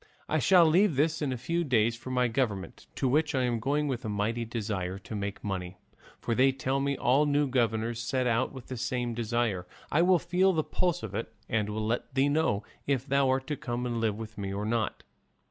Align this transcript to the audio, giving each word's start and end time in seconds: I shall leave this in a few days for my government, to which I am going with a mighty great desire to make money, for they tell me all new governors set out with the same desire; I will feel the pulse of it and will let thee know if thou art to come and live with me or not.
I 0.27 0.39
shall 0.39 0.65
leave 0.65 0.95
this 0.95 1.21
in 1.21 1.31
a 1.31 1.37
few 1.37 1.63
days 1.63 1.95
for 1.95 2.09
my 2.09 2.27
government, 2.27 2.87
to 2.95 3.07
which 3.07 3.35
I 3.35 3.43
am 3.43 3.59
going 3.59 3.87
with 3.87 4.03
a 4.03 4.09
mighty 4.09 4.45
great 4.45 4.49
desire 4.49 4.97
to 4.97 5.15
make 5.15 5.43
money, 5.43 5.77
for 6.19 6.33
they 6.33 6.51
tell 6.51 6.79
me 6.79 6.97
all 6.97 7.27
new 7.27 7.47
governors 7.47 7.99
set 8.01 8.25
out 8.25 8.51
with 8.51 8.65
the 8.65 8.77
same 8.77 9.13
desire; 9.13 9.67
I 9.91 10.01
will 10.01 10.17
feel 10.17 10.53
the 10.53 10.63
pulse 10.63 11.03
of 11.03 11.13
it 11.13 11.31
and 11.47 11.69
will 11.69 11.85
let 11.85 12.15
thee 12.15 12.29
know 12.29 12.63
if 12.87 13.05
thou 13.05 13.29
art 13.29 13.45
to 13.45 13.55
come 13.55 13.85
and 13.85 14.01
live 14.01 14.17
with 14.17 14.39
me 14.39 14.51
or 14.51 14.65
not. 14.65 15.03